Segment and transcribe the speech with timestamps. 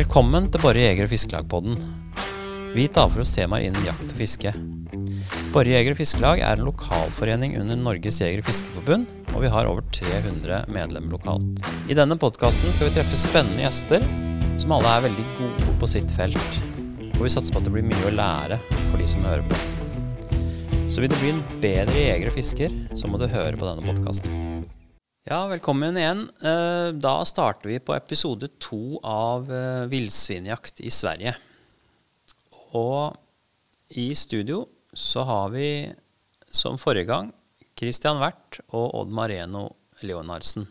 [0.00, 1.74] Velkommen til Borre jeger- og fiskelag-podden.
[2.72, 4.52] Vi tar for oss temaer innen jakt og fiske.
[5.52, 9.68] Borre jeger- og fiskelag er en lokalforening under Norges jeger- og fiskeforbund, og vi har
[9.68, 11.60] over 300 medlemmer lokalt.
[11.90, 14.00] I denne podkasten skal vi treffe spennende gjester,
[14.56, 16.60] som alle er veldig gode på sitt felt.
[17.18, 19.60] Og vi satser på at det blir mye å lære for de som hører på.
[20.88, 23.84] Så vil du bli en bedre jeger og fisker, så må du høre på denne
[23.84, 24.59] podkasten.
[25.30, 26.24] Ja, velkommen igjen.
[26.42, 31.36] Eh, Da starter vi på episode to av eh, villsvinjakt i Sverige.
[32.74, 33.14] Og
[33.94, 35.68] i studio så har vi,
[36.50, 37.30] som forrige gang,
[37.78, 39.68] Christian Wert og Odd Mareno
[40.02, 40.66] Leonardsen.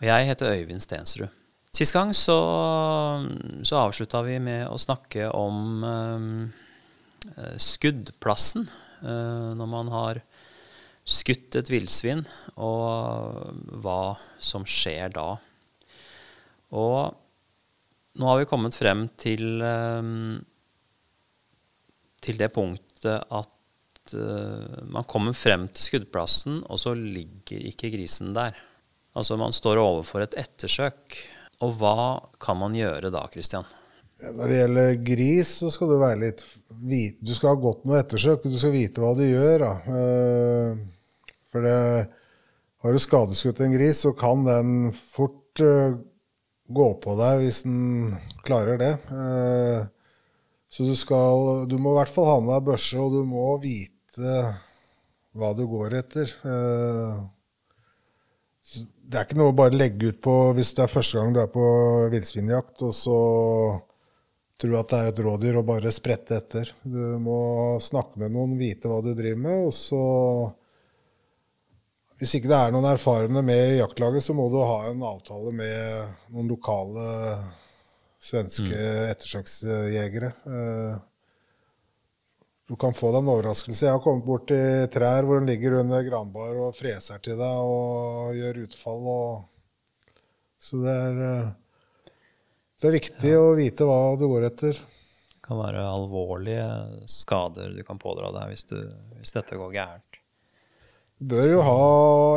[0.00, 1.30] Og jeg heter Øyvind Stensrud.
[1.70, 2.40] Sist gang så,
[3.62, 10.24] så avslutta vi med å snakke om eh, skuddplassen eh, når man har
[11.10, 12.22] skutt et villsvin,
[12.62, 14.02] og hva
[14.42, 15.32] som skjer da.
[16.70, 20.10] Og nå har vi kommet frem til, eh,
[22.20, 28.34] til det punktet at eh, man kommer frem til skuddplassen, og så ligger ikke grisen
[28.36, 28.54] der.
[29.16, 31.18] Altså man står overfor et ettersøk.
[31.60, 33.66] Og hva kan man gjøre da, Christian?
[34.20, 36.42] Når det gjelder gris, så skal du være litt
[37.24, 39.64] Du skal ha godt noe ettersøk, og du skal vite hva du gjør.
[39.64, 39.72] Da.
[41.50, 41.76] For det,
[42.82, 45.96] har du skadeskutt en gris, så kan den fort uh,
[46.70, 48.14] gå på deg hvis den
[48.46, 48.92] klarer det.
[49.10, 49.88] Uh,
[50.70, 53.56] Så du skal Du må i hvert fall ha med deg børse, og du må
[53.62, 54.34] vite
[55.34, 56.30] hva du går etter.
[56.46, 57.16] Eh,
[59.10, 61.40] Det er ikke noe å bare legge ut på hvis det er første gang du
[61.42, 61.64] er på
[62.12, 63.18] villsvinjakt, og så
[64.60, 66.70] tror at det er et rådyr og bare sprette etter.
[66.84, 67.40] Du må
[67.82, 70.02] snakke med noen, vite hva du driver med, og så
[72.20, 75.52] Hvis ikke det er noen erfarne med i jaktlaget, så må du ha en avtale
[75.56, 77.04] med noen lokale
[78.20, 78.80] svenske
[79.14, 80.34] ettersøksjegere.
[80.46, 80.98] Eh,
[82.70, 83.86] Du kan få deg en overraskelse.
[83.86, 87.64] Jeg har kommet bort til trær hvor den ligger under granbar og freser til deg
[87.66, 89.08] og gjør utfall.
[89.10, 89.72] Og...
[90.60, 92.12] Så det er, eh,
[92.78, 94.78] det er viktig å vite hva du går etter.
[94.78, 96.68] Det kan være alvorlige
[97.10, 98.78] skader du kan pådra deg hvis, du,
[99.18, 100.09] hvis dette går gærent.
[101.20, 101.80] Bør jo ha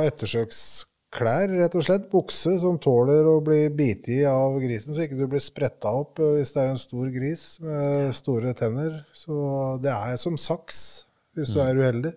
[0.09, 2.09] ettersøksklær, rett og slett.
[2.11, 6.19] Bukse som tåler å bli bitt i av grisen, så ikke du blir spretta opp
[6.19, 8.99] eh, hvis det er en stor gris med store tenner.
[9.15, 9.37] Så
[9.83, 10.81] det er som saks
[11.37, 12.11] hvis du er uheldig.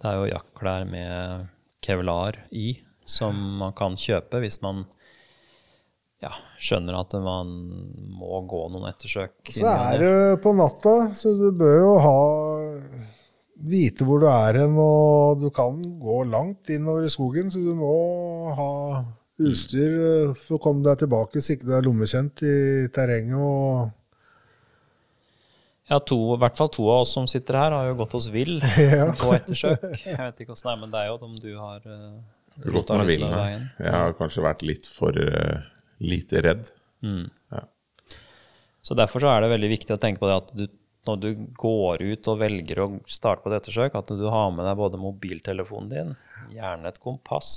[0.00, 1.50] Det er jo jaktklær med
[1.84, 2.72] kevlar i,
[3.04, 4.86] som man kan kjøpe hvis man
[6.24, 7.52] ja, skjønner at man
[8.16, 9.52] må gå noen ettersøk.
[9.52, 12.18] Så er det på natta, så du bør jo ha
[13.60, 17.74] vite hvor du er hen, og du kan gå langt innover i skogen, så du
[17.76, 17.90] må
[18.56, 18.70] ha
[19.40, 22.54] utstyr eh, for å komme deg tilbake hvis ikke du er lommekjent i
[22.92, 23.36] terrenget.
[23.40, 23.90] og
[25.90, 28.28] Ja, to, I hvert fall to av oss som sitter her, har jo gått oss
[28.32, 29.08] vill Ja.
[29.18, 29.86] på ettersøk.
[30.06, 32.20] Jeg vet ikke åssen det er med deg, Odd, om du har uh,
[32.76, 33.24] Gått meg vill.
[33.24, 33.46] ja.
[33.80, 35.64] Jeg har kanskje vært litt for uh,
[36.04, 36.68] lite redd.
[38.84, 40.64] Så derfor så er det veldig viktig å tenke på det at du,
[41.10, 44.66] når du går ut og velger å starte på et ettersøk, at du har med
[44.68, 46.16] deg både mobiltelefonen din,
[46.54, 47.52] gjerne et kompass.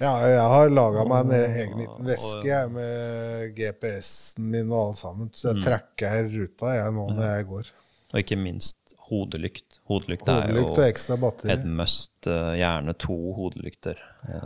[0.00, 5.00] Ja, jeg har laga meg en egen liten veske jeg, med GPS-en min og alt
[5.02, 7.72] sammen, så jeg tracker ruta jeg nå når jeg går.
[8.10, 9.80] Og ikke minst hodelykt.
[9.90, 10.78] Hodelykt er Hodelykt
[11.12, 12.14] og jo et must.
[12.30, 14.40] eh, Gjerne to hodelykter ja.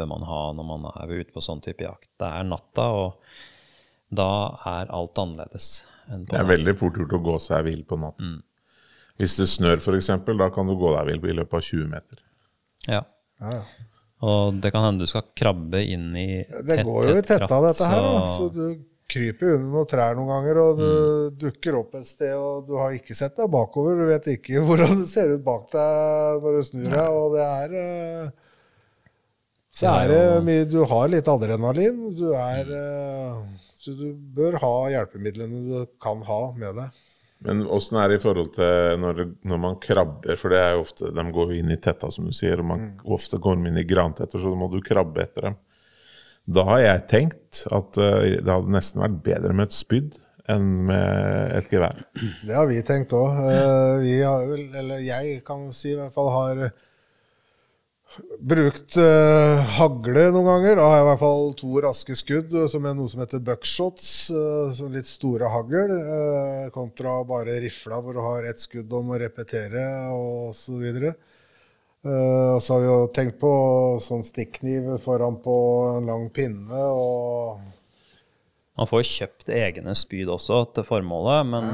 [0.00, 2.08] bør man ha når man er ute på sånn type jakt.
[2.16, 4.30] Det er natta, og da
[4.72, 5.82] er alt annerledes.
[6.10, 8.42] Enn på Det er veldig fort gjort å gå seg vill på natten.
[9.18, 10.06] Hvis det snør, f.eks.,
[10.38, 12.20] da kan du gå deg vill i løpet av 20 meter.
[12.88, 13.02] Ja.
[13.40, 13.64] Ja, ja.
[14.28, 17.86] Og det kan hende du skal krabbe inn i Det går jo i tetta, dette
[17.86, 18.06] her.
[18.26, 22.34] så- Så du kryper under noen trær noen ganger, og du dukker opp et sted,
[22.34, 23.94] og du har ikke sett deg bakover.
[23.96, 27.46] Du vet ikke hvordan det ser ut bak deg når du snur deg, og det
[27.46, 28.30] er eh,
[29.78, 32.00] Så er det mye Du har litt adrenalin.
[32.18, 33.42] Du er eh,
[33.78, 36.98] Så du bør ha hjelpemidlene du kan ha med deg.
[37.46, 40.34] Men åssen er det i forhold til når, når man krabber?
[40.40, 42.66] For det er jo ofte, de går jo inn i tetta, som du sier, og
[42.72, 45.58] man ofte går inn i grantetter, så da må du krabbe etter dem.
[46.48, 50.18] Da har jeg tenkt at eh, det hadde nesten vært bedre med et spyd
[50.48, 52.02] enn med et gevær.
[52.48, 53.36] Det har vi tenkt òg.
[54.00, 56.70] Vi eller jeg kan si i hvert fall, har
[58.40, 60.78] brukt uh, hagle noen ganger.
[60.80, 63.42] Da har jeg i hvert fall to raske skudd, eh, som er noe som heter
[63.44, 64.10] buckshots.
[64.32, 65.92] Uh, litt store hagl.
[65.94, 69.84] uh, kontra bare rifla, hvor du har ett skudd om å repetere,
[70.80, 71.16] videre.
[72.06, 73.50] Eh, og så har vi jo tenkt på
[74.02, 75.56] sånn stikkniv foran på
[75.96, 77.58] en lang pinne, og
[78.78, 81.64] Man får jo kjøpt egne spyd også til formålet, men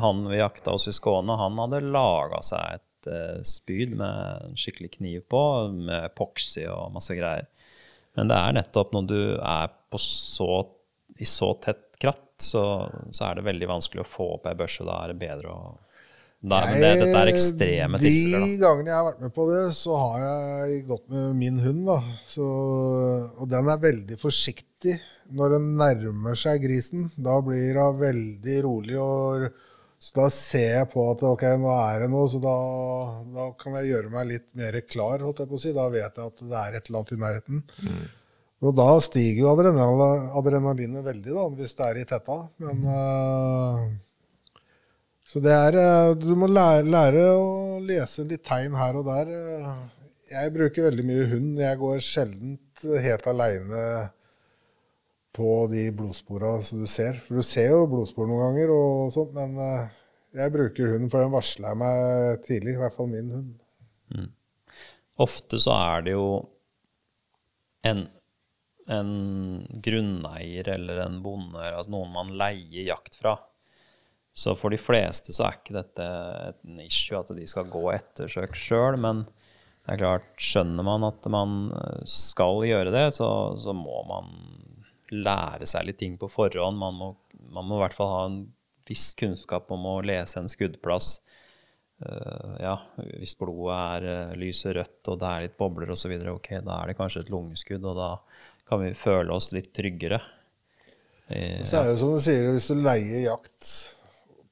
[0.00, 4.58] han vi jakta hos i Skåne, han hadde laga seg et eh, spyd med en
[4.58, 5.42] skikkelig kniv på,
[5.72, 7.48] med epoksy og masse greier.
[8.16, 10.50] Men det er nettopp når du er på så,
[11.20, 12.62] i så tett kratt, så,
[13.12, 14.84] så er det veldig vanskelig å få opp ei børse.
[14.88, 15.60] Da er det bedre å
[16.46, 18.44] da, men det, Dette er ekstreme de tilfeller.
[18.46, 21.84] De gangene jeg har vært med på det, så har jeg gått med min hund.
[21.88, 21.96] da.
[22.28, 22.46] Så,
[23.34, 24.98] og den er veldig forsiktig
[25.34, 27.08] når den nærmer seg grisen.
[27.16, 28.98] Da blir hun veldig rolig.
[29.00, 29.48] og
[29.98, 32.54] så da ser jeg på at ok, nå er det noe, så da,
[33.32, 35.24] da kan jeg gjøre meg litt mer klar.
[35.24, 35.72] holdt jeg på å si.
[35.76, 37.62] Da vet jeg at det er et eller annet i nærheten.
[37.80, 38.02] Mm.
[38.66, 40.02] Og da stiger jo adrenal,
[40.36, 42.36] adrenalinet veldig, da, hvis det er i tetta.
[42.60, 43.86] Men uh,
[45.26, 49.32] Så det er uh, Du må lære, lære, å lese litt tegn her og der.
[50.28, 51.50] Jeg bruker veldig mye hund.
[51.62, 52.58] Jeg går sjelden
[53.00, 53.82] helt aleine
[55.36, 57.20] på de blodspora som du ser.
[57.26, 59.92] For du ser jo blodspor noen ganger, og sånt, men uh,
[60.36, 62.76] jeg bruker hunden, for den varsler meg tidlig.
[62.76, 63.54] I hvert fall min hund.
[64.16, 64.30] Mm.
[65.22, 66.28] Ofte så er det jo
[67.86, 68.06] en
[68.86, 73.34] en grunneier eller en bonde, altså noen man leier jakt fra.
[74.36, 76.06] Så for de fleste så er ikke dette
[76.50, 79.24] et issue at de skal gå ettersøk sjøl, men
[79.86, 81.56] det er klart, skjønner man at man
[82.10, 83.28] skal gjøre det, så,
[83.62, 84.32] så må man
[85.12, 86.78] lære seg litt ting på forhånd.
[86.80, 87.10] Man må,
[87.52, 88.40] man må i hvert fall ha en
[88.86, 91.16] viss kunnskap om å lese en skuddplass.
[91.96, 92.74] Uh, ja,
[93.16, 96.90] hvis blodet er uh, lyset rødt og det er litt bobler osv., ok, da er
[96.90, 98.10] det kanskje et lungeskudd, og da
[98.68, 100.20] kan vi føle oss litt tryggere.
[101.30, 103.70] Uh, så er det jo som du sier, hvis du leier jakt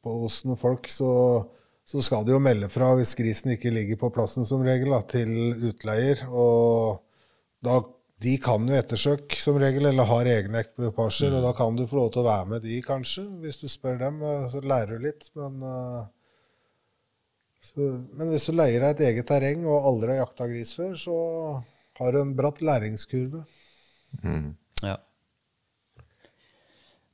[0.04, 1.10] på hos noen folk, så,
[1.84, 5.02] så, skal du jo melde fra hvis grisen ikke ligger på plassen som regel, da,
[5.08, 6.24] til utleier.
[6.32, 7.04] Og
[7.64, 7.82] da,
[8.25, 11.38] de kan jo ettersøke som regel, eller har egne ekvipasjer, mm.
[11.38, 13.99] og da kan du få lov til å være med de, kanskje, hvis du spør
[14.00, 14.21] dem.
[14.53, 15.29] Så lærer du litt.
[15.38, 16.05] Men, eh,
[17.65, 20.94] så, men hvis du leier deg et eget terreng og aldri har jakta gris før,
[21.00, 21.17] så
[22.00, 23.44] har du en bratt læringskurve.
[24.23, 24.55] Mm.
[24.85, 24.99] Ja.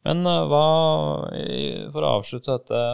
[0.06, 0.66] Men uh, hva
[1.92, 2.84] For å avslutte dette,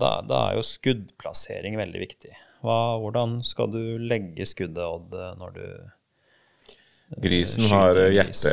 [0.00, 2.32] da, da, er jo skuddplassering veldig viktig.
[2.62, 5.66] Hva, hvordan skal du legge skuddet, Odd, når du
[7.20, 8.46] Grisen har hjertet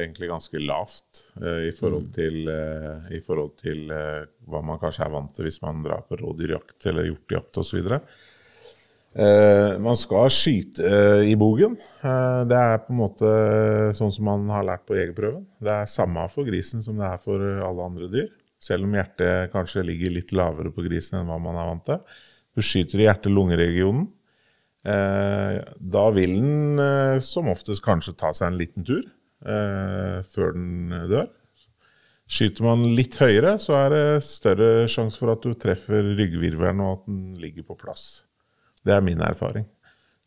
[0.00, 5.06] egentlig ganske lavt uh, i forhold til, uh, i forhold til uh, hva man kanskje
[5.06, 7.92] er vant til hvis man drar på rådyrjakt eller hjortejakt osv.
[9.12, 10.88] Uh, man skal skyte
[11.28, 11.76] i bogen.
[12.02, 13.32] Det er på en måte
[13.98, 15.44] sånn som man har lært på jegerprøven.
[15.62, 18.32] Det er samme for grisen som det er for alle andre dyr.
[18.62, 22.02] Selv om hjertet kanskje ligger litt lavere på grisen enn hva man er vant til.
[22.52, 24.10] Du skyter i hjerte-lungeregionen.
[24.82, 26.80] Da vil den
[27.22, 29.04] som oftest kanskje ta seg en liten tur
[29.42, 31.28] før den dør.
[32.32, 36.92] Skyter man litt høyere, så er det større sjanse for at du treffer ryggvirvelen og
[36.94, 38.24] at den ligger på plass.
[38.82, 39.66] Det er min erfaring.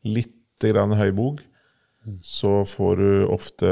[0.05, 1.41] Litt grann høy bog,
[2.21, 3.71] så får du ofte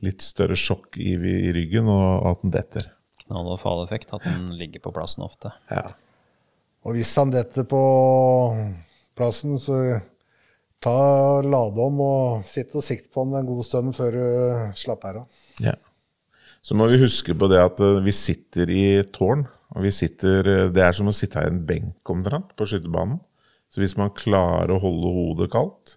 [0.00, 2.88] litt større sjokk i, i ryggen, og at den detter.
[3.26, 5.52] Knall- og falleffekt, at den ligger på plassen ofte.
[5.70, 5.92] Ja.
[6.88, 7.82] Og hvis han detter på
[9.16, 9.78] plassen, så
[10.82, 15.22] ta lade om og sitt og sikt på den en god stund før du slapper
[15.22, 15.42] av.
[15.62, 15.76] Ja.
[16.62, 19.46] Så må vi huske på det at eh, vi sitter i tårn.
[19.74, 23.20] og vi sitter, eh, Det er som å sitte i en benk omtrent på skytebanen.
[23.72, 25.96] Så hvis man klarer å holde hodet kaldt,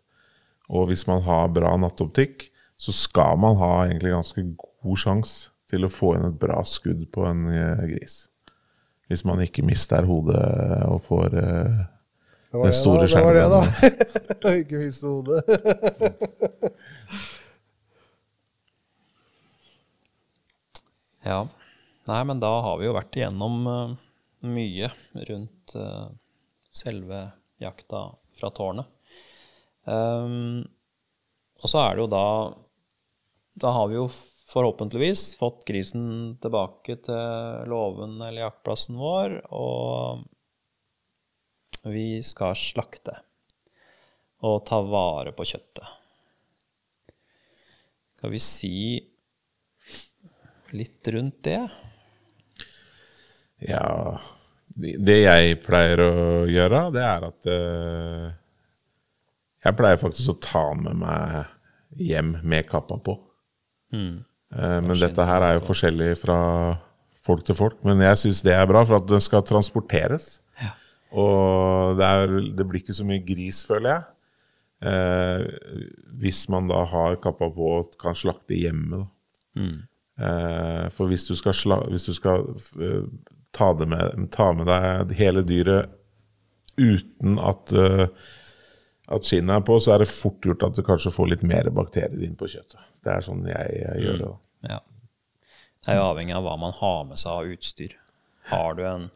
[0.70, 5.86] og hvis man har bra nattoptikk, så skal man ha egentlig ganske god sjanse til
[5.86, 8.28] å få inn et bra skudd på en eh, gris.
[9.10, 10.42] Hvis man ikke mister hodet
[10.90, 11.36] og får
[12.60, 13.36] uh, den store skjermen.
[13.36, 13.62] Det var det, da.
[14.62, 15.40] ikke miste hodet.
[21.30, 21.40] ja.
[22.06, 23.96] Nei, men da har vi jo vært igjennom uh,
[24.46, 24.88] mye
[25.30, 26.08] rundt uh,
[26.76, 27.32] selve
[27.62, 28.86] jakta fra tårnet.
[29.86, 30.64] Um,
[31.62, 32.26] og så er det jo da
[33.62, 34.08] Da har vi jo
[34.50, 40.26] forhåpentligvis fått grisen tilbake til låven eller jaktplassen vår, og
[41.94, 43.18] vi skal slakte
[44.46, 45.90] og ta vare på kjøttet.
[48.16, 48.78] Skal vi si
[50.76, 51.60] litt rundt det?
[53.66, 53.86] Ja
[54.76, 56.14] det jeg pleier å
[56.50, 58.26] gjøre, det er at uh,
[59.66, 63.16] Jeg pleier faktisk å ta med meg hjem med kappa på.
[63.96, 64.26] Mm.
[64.52, 66.38] Men dette her er jo forskjellig fra
[67.26, 67.80] folk til folk.
[67.88, 70.36] Men jeg syns det er bra, for at den skal transporteres.
[71.16, 74.06] Og det, er, det, blir ikke så mye gris, føler jeg.
[74.86, 75.46] Eh,
[76.20, 79.06] hvis man da har kappa på og kan slakte hjemme.
[79.56, 79.86] Mm.
[80.20, 82.50] Eh, for hvis du skal, sla, hvis du skal
[82.82, 83.06] eh,
[83.56, 85.94] ta, det med, ta med deg hele dyret
[86.76, 88.10] uten at, uh,
[89.08, 91.70] at skinnet er på, så er det fort gjort at du kanskje får litt mer
[91.72, 92.82] bakterier inn på kjøttet.
[93.00, 94.26] Det er sånn jeg, jeg gjør det.
[94.28, 94.74] da.
[94.74, 94.82] Ja.
[95.86, 97.96] Det er jo avhengig av hva man har med seg av utstyr.
[98.52, 99.08] Har du en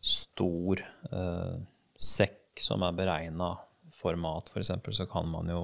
[0.00, 1.56] stor eh,
[1.98, 3.54] sekk som er beregna
[3.98, 5.62] for mat, f.eks., så kan man jo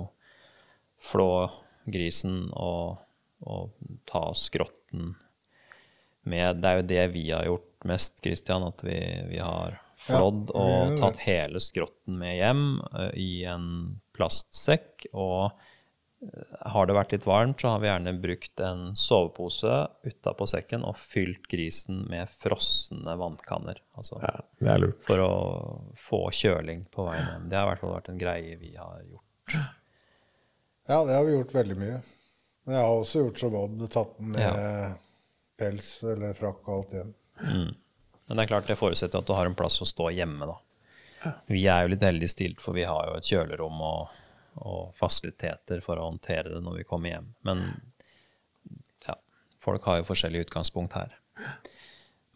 [1.05, 1.47] flå
[1.85, 2.99] grisen og,
[3.45, 3.75] og
[4.09, 5.15] ta skrotten
[6.25, 8.97] med Det er jo det vi har gjort mest, Christian, at vi,
[9.29, 9.77] vi har
[10.07, 12.65] flådd og tatt hele skrotten med hjem
[12.95, 13.67] eh, i en
[14.17, 15.07] plastsekk.
[15.13, 15.53] og
[16.73, 19.75] har det vært litt varmt, så har vi gjerne brukt en sovepose
[20.09, 23.81] utapå sekken og fylt grisen med frosne vannkanner.
[23.99, 25.03] Altså Ja, det er lurt.
[25.07, 25.31] for å
[26.01, 27.49] få kjøling på veien hjem.
[27.51, 29.57] Det har i hvert fall vært en greie vi har gjort.
[30.89, 32.01] Ja, det har vi gjort veldig mye.
[32.65, 34.93] Men jeg har også gjort som Odd, tatt den med Ja.
[35.61, 37.15] pels eller frakk og alt igjen.
[38.27, 40.59] Men det er klart det forutsetter at du har en plass å stå hjemme, da.
[41.49, 44.09] Vi er jo litt heldig stilt, for vi har jo et kjølerom og,
[44.63, 47.29] og fasiliteter for å håndtere det når vi kommer hjem.
[47.47, 47.57] Men
[49.09, 49.15] ja,
[49.63, 51.11] folk har jo forskjellig utgangspunkt her.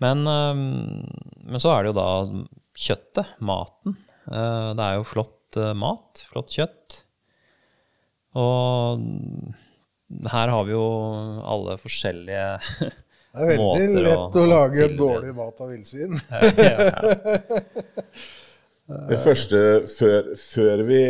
[0.02, 2.10] Men, men så er det jo da
[2.78, 3.90] kjøttet, maten.
[4.30, 6.88] Eh, Det er jo flott eh, mat, flott kjøtt.
[8.38, 9.02] Og
[10.30, 10.87] her har vi jo
[11.42, 12.96] alle forskjellige måter
[13.38, 14.98] Det er veldig lett å å lage tilberede.
[14.98, 16.14] dårlig mat av villsvin.
[19.08, 19.58] Det første
[19.92, 21.00] før, før vi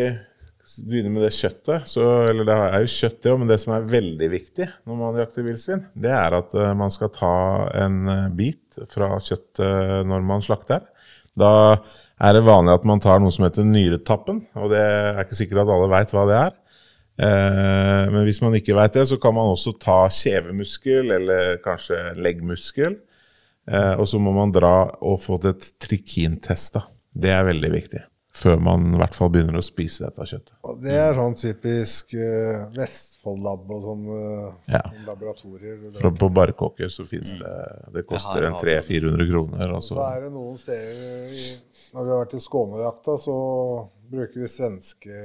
[0.85, 3.75] begynner med det kjøttet, så, eller det er jo kjøtt det òg, men det som
[3.77, 7.35] er veldig viktig når man jakter villsvin, det er at eh, man skal ta
[7.81, 10.85] en eh, bit fra kjøttet når man slakter.
[11.39, 11.51] Da
[12.19, 15.65] er det vanlig at man tar noe som heter nyretappen, og det er ikke sikkert
[15.65, 16.57] at alle veit hva det er.
[17.19, 21.99] Eh, men hvis man ikke veit det, så kan man også ta kjevemuskel eller kanskje
[22.19, 22.99] leggmuskel.
[23.69, 26.79] Eh, og så må man dra og få til et trikintest.
[26.79, 26.87] da.
[27.13, 28.05] Det er veldig viktig.
[28.39, 30.53] Før man i hvert fall begynner å spise dette kjøttet.
[30.69, 34.83] Og det er sånn typisk uh, Vestfold-lab og sånne uh, Ja.
[35.09, 35.81] laboratorier.
[35.99, 37.55] For på Barkåker så fins det
[37.97, 39.73] Det koster Ja, en 300-400 kroner.
[39.75, 41.47] Og Så så, er det noen steder i,
[41.97, 43.37] Når vi har vært i Skånejakta, så
[44.13, 45.19] bruker vi svenske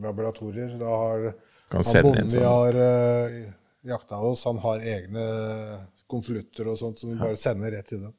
[0.00, 0.74] laboratorier.
[0.80, 1.32] Da har
[1.70, 2.44] Kan han bonden vi sånn.
[2.50, 3.40] har uh,
[3.86, 5.26] jakta hos, han har egne
[6.10, 8.14] konvolutter og sånt som vi bare sender rett til dem.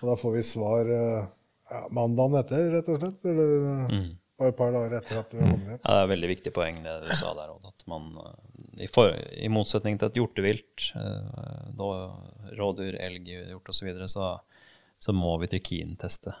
[0.00, 1.24] Og da får vi svar eh,
[1.70, 3.24] ja, mandagen etter, rett og slett.
[3.24, 4.06] Eller Mm.
[4.38, 5.78] bare et par dager etter at du kom kommet hjem.
[5.80, 7.54] Ja, det er et veldig viktig poeng det du sa der.
[7.70, 11.88] At man, eh, i, for, I motsetning til et hjortevilt, eh, da
[12.58, 14.28] rådyr, elg, hjort osv., så, videre, så
[14.98, 16.32] så må vi trikinteste.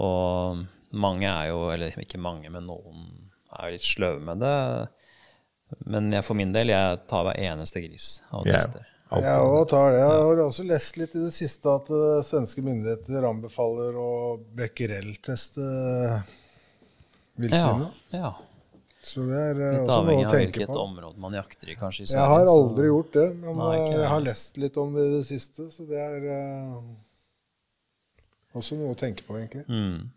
[0.00, 0.62] Og
[0.96, 3.02] mange er jo, eller ikke mange, men noen
[3.58, 4.54] er jo litt sløve med det.
[5.90, 8.86] Men jeg for min del, jeg tar hver eneste gris og tester.
[9.10, 9.98] Jeg tar det.
[9.98, 14.10] Jeg har også lest litt i det siste at uh, svenske myndigheter anbefaler å
[14.54, 16.20] becquerel-teste Ja,
[17.40, 17.98] villsvinet.
[18.14, 18.30] ja.
[19.02, 20.80] Så det er uh, Litt også noe avhengig å av tenke hvilket på.
[20.84, 22.04] område man jakter i, kanskje.
[22.04, 24.58] i Jeg har har så- aldri gjort det, men Nei, ikke eh, jeg har lest
[24.62, 26.80] litt om det i det siste, så det er uh,
[28.60, 29.64] også noe å tenke på, egentlig.
[29.68, 30.10] Mm.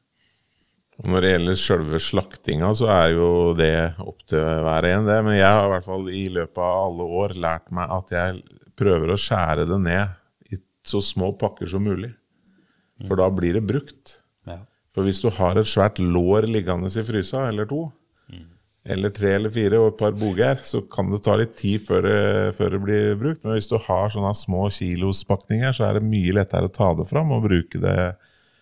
[1.09, 3.73] Når det gjelder selve slaktinga, så er jo det
[4.03, 5.15] opp til hver en, det.
[5.25, 8.43] Men jeg har i hvert fall i løpet av alle år lært meg at jeg
[8.83, 12.11] prøver å skjære det ned i så små pakker som mulig.
[13.07, 14.19] For da blir det brukt.
[14.47, 14.61] Ja.
[14.93, 17.87] For hvis du har et svært lår liggende i frysa, eller to,
[18.83, 22.03] eller tre eller fire og et par boger, så kan det ta litt tid før
[22.03, 22.23] det,
[22.57, 23.41] før det blir brukt.
[23.45, 27.07] Men hvis du har sånne små kilospakninger, så er det mye lettere å ta det
[27.07, 27.97] fram og bruke det.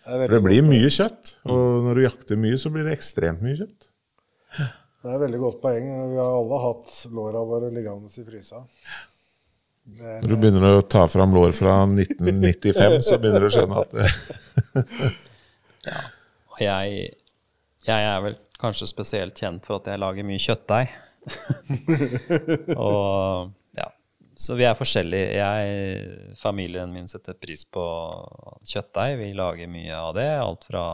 [0.02, 3.42] Det For det blir mye kjøtt, og når du jakter mye, så blir det ekstremt
[3.42, 3.88] mye kjøtt.
[5.02, 5.90] Det er et veldig godt poeng.
[6.12, 8.62] Vi har alle hatt låra våre liggende i frysa.
[9.82, 13.96] Når du begynner å ta fram lår fra 1995, så begynner du å skjønne at
[15.86, 15.96] det,
[16.54, 17.08] Og jeg,
[17.88, 20.92] jeg er vel kanskje spesielt kjent for at jeg lager mye kjøttdeig.
[22.86, 23.88] og ja,
[24.38, 25.40] så vi er forskjellige.
[25.40, 27.86] Jeg, familien min setter pris på
[28.70, 29.16] kjøttdeig.
[29.18, 30.28] Vi lager mye av det.
[30.38, 30.84] Alt fra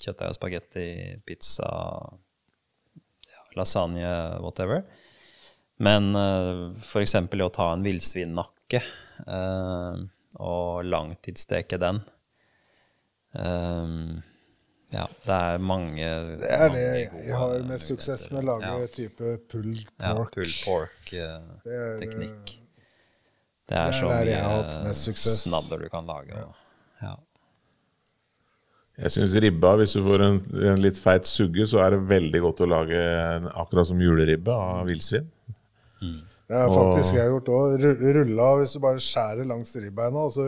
[0.00, 0.86] kjøttdeig og spagetti,
[1.28, 1.68] pizza,
[3.28, 4.08] ja, lasagne,
[4.40, 4.86] whatever.
[5.82, 7.14] Men uh, f.eks.
[7.20, 8.80] å ta en villsvinnakke
[9.28, 9.98] uh,
[10.40, 12.02] og langtidssteke den
[13.32, 13.92] eh,
[14.92, 16.04] Ja, det er mange
[16.42, 18.90] det er det mange jeg gode har mest suksess med å lage Ja.
[18.92, 20.34] type pulled Ja, pork.
[20.36, 21.40] pulled Det er,
[21.96, 22.52] pork-teknikk.
[22.52, 26.36] det det er så mye jeg snadder du kan lage.
[26.36, 26.52] Ja.
[27.02, 27.14] Ja.
[28.96, 30.36] Jeg syns ribba, hvis du får en,
[30.70, 33.00] en litt feit sugge, så er det veldig godt å lage
[33.52, 35.26] akkurat som juleribbe av villsvin.
[36.00, 37.86] Det har faktisk jeg gjort òg.
[38.16, 40.44] Rulla hvis du bare skjærer langs ribbeina, og så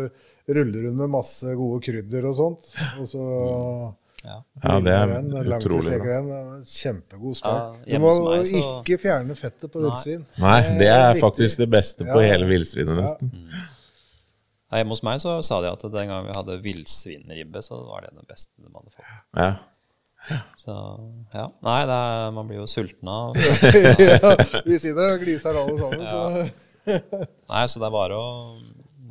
[0.49, 2.69] ruller hun med masse gode krydder og sånt.
[3.01, 3.25] Og så
[4.25, 4.43] Ja.
[4.65, 5.95] Ja, det er den, utrolig
[6.67, 7.77] Kjempegod smak.
[7.87, 9.91] Ja, du må meg så- ikke fjerne fettet på Nei.
[9.91, 10.25] villsvin.
[10.39, 12.35] Nei, det er faktisk det beste på Ja.
[12.35, 13.01] hele villsvinet, Ja.
[13.03, 13.31] nesten.
[14.71, 18.03] Nei, Hjemme hos meg så sa de at den gangen vi hadde villsvinribbe, så var
[18.03, 19.05] det den beste de hadde fått.
[19.37, 19.57] Ja.
[20.61, 20.75] Så
[21.33, 21.47] ja.
[21.65, 24.35] Nei, er, man blir jo sulten av ja,
[24.67, 26.23] vi sitter og gliser alle sammen, så
[26.89, 28.29] Nei, så det er bare å,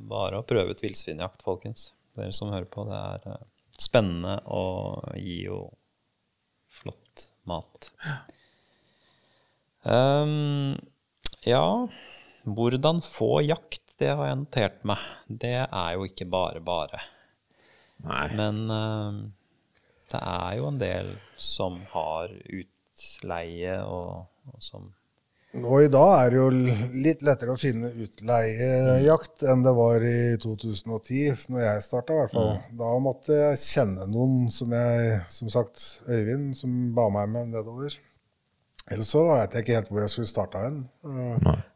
[0.09, 1.91] bare å prøve ut villsvinjakt, folkens.
[2.17, 2.87] Dere som hører på.
[2.89, 3.43] Det er eh,
[3.77, 5.59] spennende og gir jo
[6.79, 7.91] flott mat.
[9.85, 10.73] Um,
[11.45, 11.87] ja,
[12.47, 15.05] hvordan få jakt, det har jeg notert meg.
[15.29, 17.03] Det er jo ikke bare bare.
[18.05, 18.25] Nei.
[18.37, 19.21] Men ehm,
[20.13, 21.09] det er jo en del
[21.41, 24.93] som har utleie, og, og som
[25.57, 26.47] Nå i dag er det jo
[27.01, 32.35] litt lettere å finne utleiejakt enn det var i 2010, når jeg starta i hvert
[32.35, 32.51] fall.
[32.77, 37.95] Da måtte jeg kjenne noen som jeg, som sagt, Øyvind, som ba meg med nedover.
[38.91, 40.77] Ellers så vet jeg ikke helt hvor jeg skulle starta hen.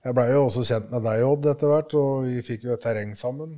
[0.06, 2.84] Jeg blei jo også kjent med deg, Odd, etter hvert, og vi fikk jo et
[2.86, 3.58] terreng sammen.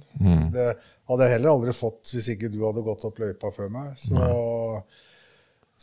[0.53, 0.70] Det
[1.10, 3.88] hadde jeg heller aldri fått hvis ikke du hadde gått opp løypa før meg.
[4.00, 4.15] Så,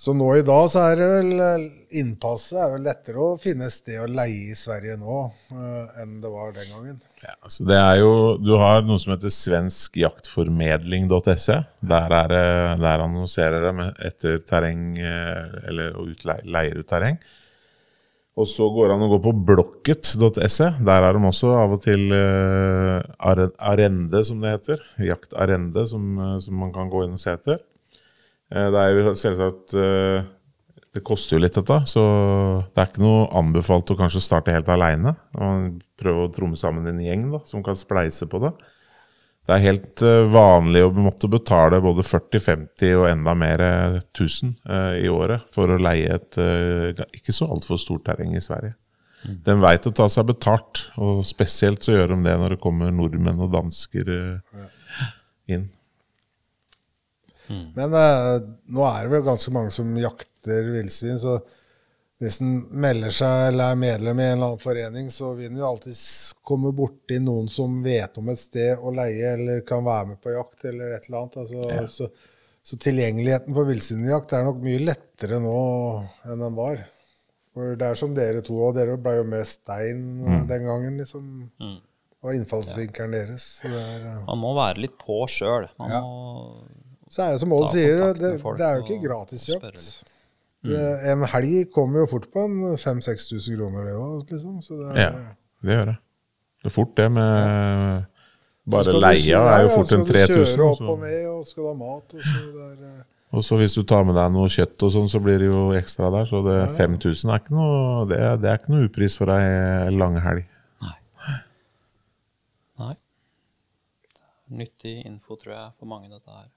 [0.00, 1.68] så nå i dag så er det vel eh,
[2.00, 6.12] Innpasset er vel lettere å finne et sted å leie i Sverige nå uh, enn
[6.22, 6.98] det var den gangen.
[7.20, 11.56] Ja, altså det er jo, du har noe som heter svenskjaktformedling.se.
[11.90, 12.28] Der, er
[12.80, 13.72] der annonserer de
[14.06, 15.86] etter terreng, eh, eller
[16.46, 17.18] leier ut terreng.
[18.38, 20.68] Og så går det an å gå på blokket.se.
[20.86, 24.84] Der er de også av og til uh, arende, som det heter.
[25.02, 27.58] Jaktarende, som, eh, som man kan gå inn og se etter.
[28.52, 30.22] Uh, det er jo selvsagt uh,
[30.94, 31.80] Det koster jo litt, dette.
[31.90, 32.02] Så
[32.70, 35.16] det er ikke noe anbefalt å kanskje starte helt aleine.
[36.00, 38.54] Prøve å tromme sammen en gjeng da, som kan spleise på det.
[39.50, 44.52] Det er helt eh, vanlig å måtte betale både 40-50 og enda mer eh, 1000
[44.62, 48.76] eh, i året for å leie et eh, ikke så altfor stort terreng i Sverige.
[49.44, 52.94] Den veit å ta seg betalt, og spesielt så gjør de det når det kommer
[52.94, 54.68] nordmenn og dansker eh,
[55.56, 55.66] inn.
[57.74, 58.36] Men eh,
[58.70, 61.40] nå er det vel ganske mange som jakter villsvin, så
[62.20, 62.54] hvis en
[62.84, 65.96] melder seg eller er medlem i en eller annen forening, så vil en jo alltid
[66.44, 70.34] komme borti noen som vet om et sted å leie, eller kan være med på
[70.34, 71.38] jakt, eller et eller annet.
[71.44, 72.10] Altså, så,
[72.62, 75.54] så tilgjengeligheten for villsvinjakt er nok mye lettere nå
[76.28, 76.82] enn den var.
[77.56, 80.04] For det er som dere to, og dere ble jo med stein
[80.46, 81.24] den gangen, liksom.
[82.20, 83.46] Og innfallsvinkelen deres.
[83.62, 85.70] Så er, eh, Man må være litt på sjøl.
[85.80, 86.00] Man Ja.
[86.04, 86.60] må
[87.10, 89.64] Så er det som Odd sier, det, det er jo ikke gratisjakt.
[89.80, 90.09] spørre
[90.62, 94.60] Det- En helg kommer jo fort på en 5000-6000 kroner, det òg, liksom.
[94.60, 95.10] Det er, Ja,
[95.64, 95.98] det gjør det.
[96.62, 98.06] Det er fort det med
[98.70, 101.68] Bare leia er jo fort en Skal du kjøre opp og ned, og skal du
[101.68, 104.48] ha mat, og så det er, eh, Og så hvis du tar med deg noe
[104.48, 106.24] kjøtt og sånn, så blir det jo ekstra der.
[106.26, 109.88] Så det 5000 er ikke noe, det, er- det er ikke noe upris for ei
[109.90, 110.44] lang helg.
[112.78, 112.96] Nei.
[114.50, 116.48] Nyttig info, tror jeg, for mange, dette her.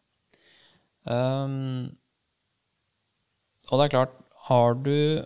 [1.13, 1.91] Ehm,
[3.69, 4.17] og det er klart,
[4.49, 5.23] har du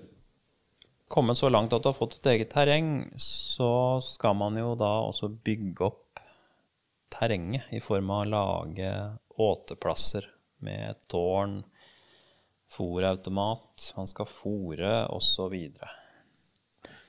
[1.07, 4.91] kommet så langt at du har fått et eget terreng, så skal man jo da
[5.07, 6.21] også bygge opp
[7.13, 8.91] terrenget i form av å lage
[9.37, 10.27] åteplasser
[10.65, 11.61] med et tårn,
[12.73, 15.55] fòrautomat, man skal fòre osv.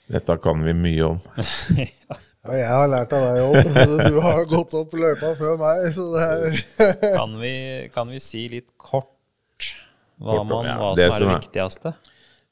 [0.08, 1.18] Dette kan vi mye om.
[1.76, 2.18] ja,
[2.54, 4.02] jeg har lært av deg òg.
[4.06, 7.54] Du har gått opp løypa før meg, så det er Kan vi,
[7.92, 9.17] kan vi si litt kort
[10.18, 11.94] hva, man, hva som er det viktigste?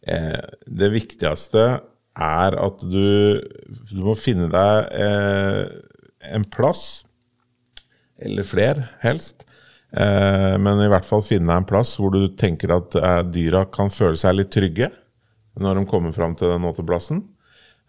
[0.07, 1.65] Eh, det viktigste
[2.17, 3.41] er at du,
[3.91, 5.63] du må finne deg eh,
[6.37, 7.05] en plass,
[8.23, 9.45] eller fler helst,
[9.93, 12.97] eh, men i hvert fall finne deg en plass hvor du tenker at
[13.35, 14.93] dyra kan føle seg litt trygge
[15.61, 17.23] når de kommer fram til den åteplassen.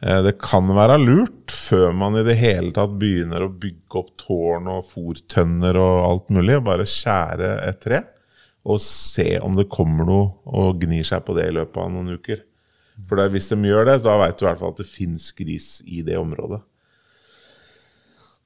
[0.01, 4.13] Eh, det kan være lurt, før man i det hele tatt begynner å bygge opp
[4.21, 8.03] tårn og fòrtønner og alt mulig, bare skjære et tre
[8.67, 12.17] og se om det kommer noe og gnir seg på det i løpet av noen
[12.19, 12.41] uker.
[13.07, 15.29] For det, hvis de gjør det, da veit du i hvert fall at det fins
[15.37, 16.59] gris i det området.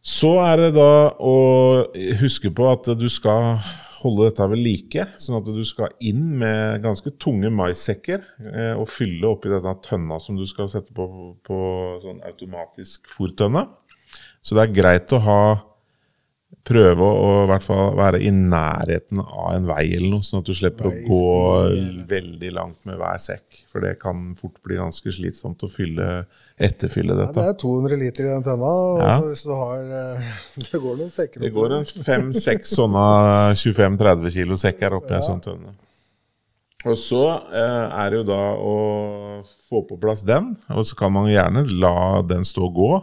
[0.02, 1.38] Så er det da å
[2.22, 3.60] huske på at du skal
[4.02, 8.90] holde dette ved like, sånn at du skal inn med ganske tunge maissekker eh, og
[8.90, 11.06] fylle oppi denne tønna som du skal sette på,
[11.46, 11.60] på
[12.02, 13.68] sånn automatisk fòrtønne.
[14.42, 15.42] Så det er greit å ha
[16.64, 20.92] prøve å, å være i nærheten av en vei eller noe, sånn at du slipper
[20.92, 21.22] Vei, å gå
[21.72, 23.64] eller- veldig langt med hver sekk.
[23.72, 26.26] For det kan fort bli ganske slitsomt å fylle,
[26.62, 27.34] etterfylle Ja, dette.
[27.40, 28.72] det er 200 liter i den tønna.
[28.72, 29.20] Og Ja.
[29.20, 30.34] så hvis du har eh,
[30.72, 35.22] Det går noen sekker Det oppi går en fem-seks sånne 25-30 kilo sekker oppi en
[35.26, 35.74] sånn tønne.
[36.86, 38.76] Og så eh, er det jo da å
[39.70, 42.94] få på plass den, og så kan man gjerne la den stå og gå.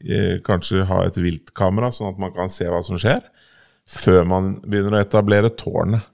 [0.00, 3.20] Eh, kanskje ha et viltkamera, sånn at man kan se hva som skjer.
[3.92, 6.08] Før man begynner å etablere tårnet.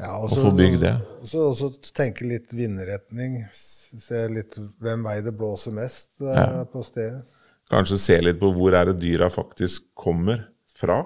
[0.00, 0.94] Ja, og få bygd det.
[1.30, 3.44] Så også tenke litt vindretning.
[3.54, 6.64] Se litt hvem vei det blåser mest eh, Ja.
[6.66, 7.22] på stedet.
[7.70, 10.98] Kanskje se litt på hvor er det dyra faktisk kommer fra.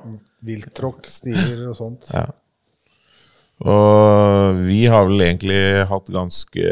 [0.43, 2.09] Vilttråkk, stier og sånt.
[2.11, 2.25] Ja.
[3.61, 6.67] Og vi har vel egentlig hatt ganske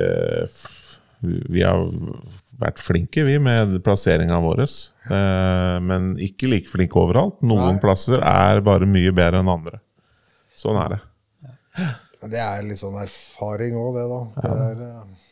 [1.26, 1.80] Vi har
[2.60, 4.62] vært flinke, vi, med plasseringa vår.
[4.64, 7.38] Eh, men ikke like flinke overalt.
[7.46, 7.82] Noen Nei.
[7.82, 9.80] plasser er bare mye bedre enn andre.
[10.56, 11.00] Sånn er det.
[12.22, 14.20] Men det er litt sånn erfaring òg, det, da.
[14.36, 15.26] Det er, eh,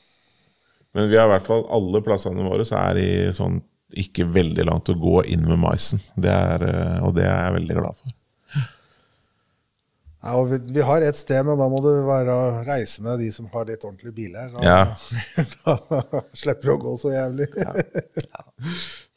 [0.94, 3.62] Men vi har i hvert fall alle plassene våre så er i sånn
[3.98, 6.02] ikke veldig langt å gå inn med maisen.
[6.16, 8.14] Det er, eh, og det er jeg veldig glad for.
[10.24, 12.34] Ja, og vi, vi har et sted, men da må du være,
[12.64, 14.54] reise med de som har litt ordentlige biler.
[14.54, 15.44] Da, Ja.
[15.66, 17.50] da slipper du å gå så jævlig.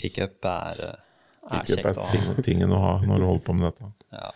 [0.01, 1.13] Pickup er, eh,
[1.47, 2.11] er Pick kjekt å ha.
[2.11, 3.93] ting, tingen å ha når du holder på med dette.
[4.17, 4.33] Ja.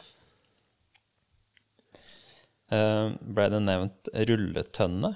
[2.71, 5.11] Uh, ble det nevnt rulletønne?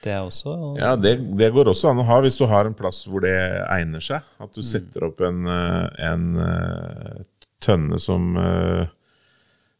[0.00, 2.76] Det er også Ja, det, det går også an å ha hvis du har en
[2.78, 3.34] plass hvor det
[3.66, 4.22] egner seg.
[4.40, 7.26] At du setter opp en, eh, en
[7.60, 8.86] tønne som eh,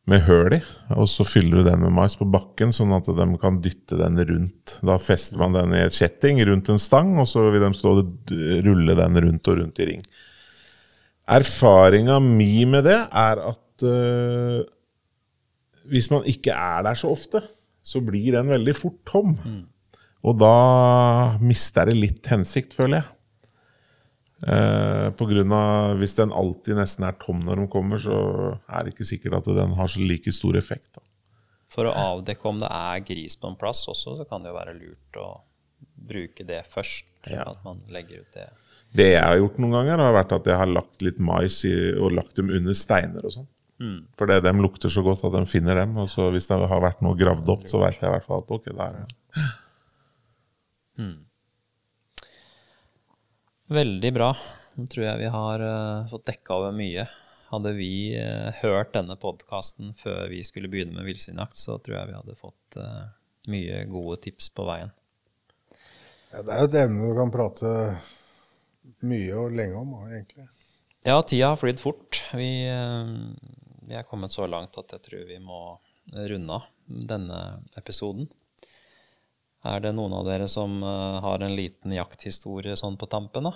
[0.09, 0.61] med høl i,
[0.97, 4.19] og så fyller du den med mais på bakken, sånn at de kan dytte den
[4.31, 4.79] rundt.
[4.87, 7.93] Da fester man den i et kjetting rundt en stang, og så vil de stå
[8.01, 8.35] og
[8.67, 10.05] rulle den rundt og rundt i ring.
[11.31, 14.65] Erfaringa mi med det er at uh,
[15.91, 17.45] hvis man ikke er der så ofte,
[17.83, 19.37] så blir den veldig fort tom.
[20.27, 23.09] Og da mister det litt hensikt, føler jeg.
[24.41, 28.17] Eh, på grunn av Hvis den alltid nesten er tom når de kommer, så
[28.65, 30.89] er det ikke sikkert at den har så like stor effekt.
[30.97, 31.05] Da.
[31.71, 34.57] For å avdekke om det er gris på en plass også, så kan det jo
[34.57, 35.29] være lurt å
[36.11, 37.07] bruke det først.
[37.29, 37.45] Ja.
[37.53, 38.49] At man legger ut det.
[38.97, 41.75] Det jeg har gjort noen ganger, har vært at jeg har lagt litt mais i,
[42.01, 43.51] og lagt dem under steiner og sånn.
[44.19, 45.95] For det, de lukter så godt at de finner dem.
[46.01, 48.43] Og så hvis det har vært noe gravd opp, så veit jeg i hvert fall
[48.43, 49.11] at ok, det er det.
[53.71, 54.33] Veldig bra.
[54.75, 57.05] Nå tror jeg vi har eh, fått dekka over mye.
[57.53, 62.09] Hadde vi eh, hørt denne podkasten før vi skulle begynne med villsvinjakt, så tror jeg
[62.09, 63.05] vi hadde fått eh,
[63.55, 64.91] mye gode tips på veien.
[66.33, 67.71] Ja, det er jo et emne du kan prate
[69.07, 70.49] mye og lenge om, egentlig.
[71.07, 72.25] Ja, tida har flydd fort.
[72.35, 72.51] Vi,
[73.87, 75.63] vi er kommet så langt at jeg tror vi må
[76.11, 77.41] runde av denne
[77.79, 78.27] episoden.
[79.61, 83.53] Er det noen av dere som eh, har en liten jakthistorie sånn på tampen, da?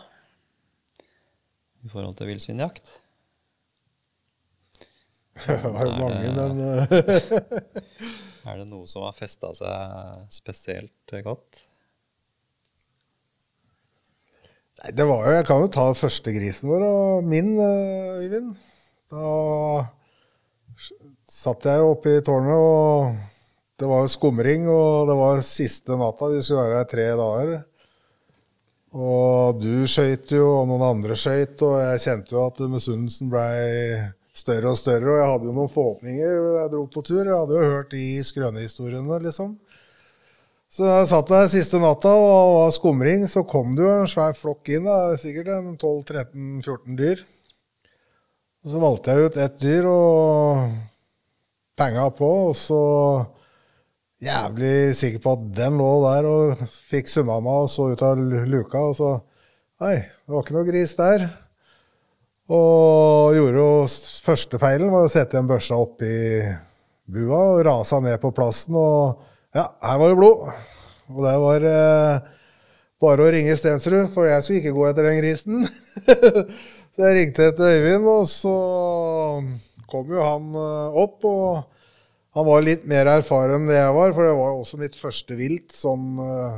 [1.85, 2.93] I forhold til villsvinjakt?
[5.47, 6.89] Det var jo mange, men eh,
[8.51, 11.63] Er det noe som har festa seg spesielt godt?
[14.83, 18.53] Nei, det var jo Jeg kan jo ta første grisen vår og min, eh, Øyvind.
[19.09, 19.87] Da
[21.31, 23.34] satt jeg oppe i tårnet, og
[23.81, 26.31] det var skumring, og det var siste natta.
[26.31, 27.55] Vi skulle være her tre dager.
[28.95, 33.99] Og du skøyt jo, og noen andre skøyt, og jeg kjente jo at misunnelsen blei
[34.35, 35.11] større og større.
[35.11, 37.25] Og jeg hadde jo noen forhåpninger jeg dro på tur.
[37.25, 39.59] Jeg hadde jo hørt de skrønehistoriene, liksom.
[40.75, 44.35] Så jeg satt der siste natta og var skumring, så kom det jo en svær
[44.35, 47.23] flokk inn, da, sikkert en 12-13-14 dyr.
[48.65, 50.75] Og så valgte jeg ut ett dyr og
[51.79, 52.81] penga på, og så
[54.25, 58.21] jævlig sikker på at den lå der og fikk summa meg og så ut av
[58.21, 59.15] luka, og så
[59.83, 61.25] Nei, det var ikke noe gris der.
[62.55, 63.71] Og gjorde jo
[64.25, 66.13] første feilen var å sette en børsa oppi
[67.11, 69.19] bua og rasa ned på plassen, og
[69.57, 70.47] ja, her var det blod.
[71.11, 72.31] Og det var eh,
[73.03, 75.67] bare å ringe Stensrud, for jeg skulle ikke gå etter den grisen.
[76.95, 78.57] så jeg ringte etter Øyvind, og så
[79.91, 81.19] kom jo han eh, opp.
[81.29, 81.74] og
[82.35, 85.37] han var litt mer erfaren enn det jeg var, for det var også mitt første
[85.39, 85.71] vilt.
[85.75, 86.57] Sånn eh,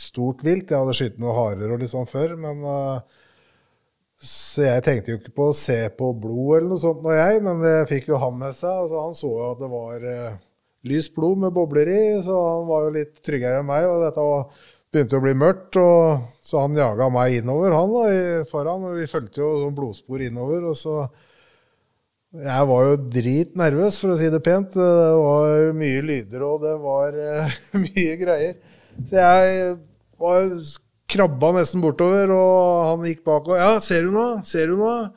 [0.00, 0.70] stort vilt.
[0.70, 3.18] Jeg hadde skutt noen harer og litt sånn før, men eh,
[4.18, 7.42] Så jeg tenkte jo ikke på å se på blod eller noe sånt når jeg,
[7.44, 8.72] men det fikk jo han med seg.
[8.72, 10.40] Altså, han så jo at det var uh,
[10.90, 13.86] lyst blod med bobler i, så han var jo litt tryggere enn meg.
[13.86, 18.08] Og dette var, begynte å bli mørkt, og, så han jaga meg innover, han da,
[18.50, 18.88] foran.
[18.88, 20.96] Og vi fulgte jo sånn blodspor innover, og så
[22.28, 24.74] Jeg var jo dritnervøs, for å si det pent.
[24.76, 27.54] Det var mye lyder, og det var uh,
[27.86, 28.58] mye greier.
[28.98, 29.78] Så jeg
[30.20, 30.50] var
[31.08, 34.42] krabba nesten bortover, og han gikk bak og Ja, ser du noe?
[34.44, 35.08] Ser du noe?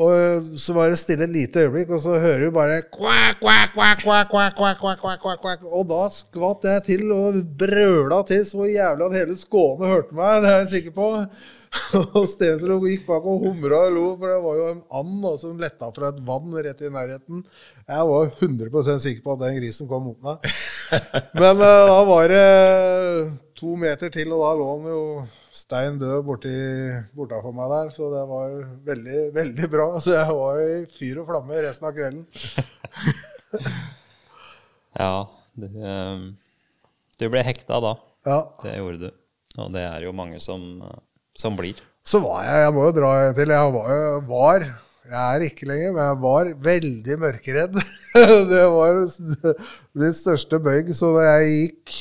[0.00, 3.74] Og så var det stille et lite øyeblikk, og så hører du bare kvakk, kvakk,
[3.76, 5.64] kvakk, kvakk, kvakk, kvakk, kvakk, kvakk, kvakk.
[5.68, 10.40] Og da skvatt jeg til og brøla til så jævlig at hele Skåne hørte meg.
[10.42, 11.10] Det er jeg sikker på.
[12.18, 15.60] og Stensrud gikk bak og humra og lo, for det var jo en and som
[15.60, 17.44] letta fra et vann rett i nærheten.
[17.86, 20.50] Jeg var 100 sikker på at den grisen kom mot meg.
[21.38, 22.46] Men uh, da var det
[23.58, 25.02] to meter til, og da lå han jo
[25.54, 26.54] stein død borti,
[27.14, 27.92] bortafor meg der.
[27.94, 28.56] Så det var
[28.90, 29.86] veldig, veldig bra.
[30.02, 32.26] Så jeg var i fyr og flamme resten av kvelden.
[35.04, 35.14] ja,
[35.54, 36.26] du, um,
[37.14, 37.94] du ble hekta da.
[38.26, 38.40] Ja.
[38.64, 39.22] Det gjorde du.
[39.60, 40.82] Og det er jo mange som
[41.40, 41.80] som blir.
[42.04, 43.52] Så var jeg Jeg må jo dra en til.
[43.56, 44.70] Jeg var, var
[45.10, 47.76] jeg er ikke lenger, men jeg var veldig mørkeredd.
[48.52, 49.00] det var
[49.98, 50.92] min største bøyg.
[50.94, 51.94] Så da jeg gikk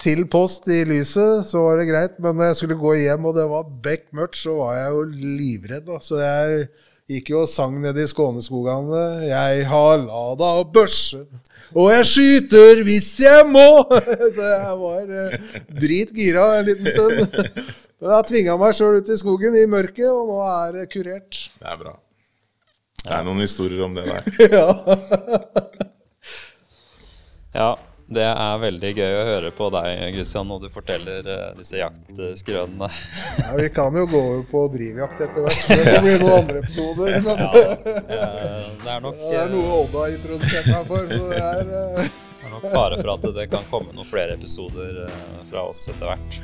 [0.00, 2.14] til post i lyset, så var det greit.
[2.22, 5.02] Men når jeg skulle gå hjem, og det var bekk mørkt, så var jeg jo
[5.36, 5.90] livredd.
[6.04, 6.68] Så jeg
[7.08, 9.04] gikk jo og sang nede i Skåneskogene.
[9.28, 11.20] Jeg har lada børse,
[11.74, 13.68] og jeg skyter hvis jeg må!
[14.36, 17.44] Så jeg var eh, dritgira en liten stund.
[17.98, 21.40] Men jeg tvinga meg sjøl ut i skogen i mørket, og nå er det kurert.
[21.58, 21.96] Det er bra.
[23.02, 24.22] Det er noen historier om det der.
[24.58, 24.66] ja.
[27.58, 27.70] ja.
[28.08, 32.88] Det er veldig gøy å høre på deg, Kristian, når du forteller uh, disse jaktskrønene.
[33.42, 35.66] ja, vi kan jo gå over på drivjakt etter hvert.
[35.68, 37.18] Det kan bli noen andre episoder.
[37.26, 37.50] Men ja,
[38.80, 42.00] det er nok Det er noe Odda har introdusert meg for, så det er uh...
[42.08, 45.84] Det er nok fare for at det kan komme noen flere episoder uh, fra oss
[45.92, 46.40] etter hvert.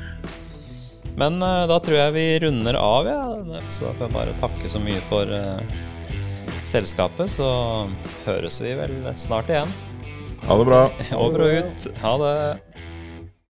[1.19, 3.61] Men uh, da tror jeg vi runder av, ja.
[3.71, 5.61] Så jeg kan bare takke så mye for uh,
[6.67, 7.31] selskapet.
[7.37, 7.47] Så
[8.25, 9.71] høres vi vel snart igjen.
[10.45, 10.81] Ha det bra.
[11.23, 11.87] Over og ut.
[12.03, 12.37] Ha det.